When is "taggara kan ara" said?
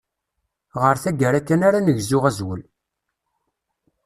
1.03-1.79